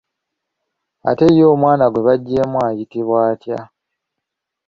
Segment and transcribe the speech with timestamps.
[1.09, 3.59] Ate ye omwana gwe baggyeemu ayitibwa atya?